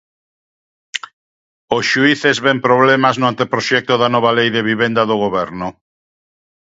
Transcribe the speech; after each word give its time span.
Os 1.77 1.85
xuíces 1.91 2.37
ven 2.45 2.57
problemas 2.67 3.15
no 3.17 3.29
anteproxecto 3.31 3.93
da 4.01 4.09
nova 4.15 4.31
lei 4.37 4.49
de 4.55 4.65
vivenda 4.69 5.01
do 5.09 5.15
Goberno. 5.23 5.67